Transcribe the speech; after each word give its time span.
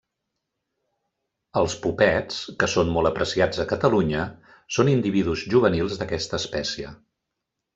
Els 1.61 1.75
popets, 1.83 2.39
que 2.63 2.69
són 2.75 2.89
molt 2.95 3.09
apreciats 3.11 3.61
a 3.65 3.67
Catalunya, 3.75 4.25
són 4.79 4.91
individus 4.95 5.45
juvenils 5.53 5.99
d'aquesta 6.01 6.41
espècie. 6.45 6.97